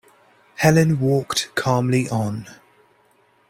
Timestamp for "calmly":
1.53-2.09